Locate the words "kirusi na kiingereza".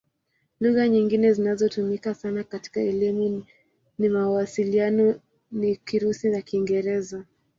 5.75-7.25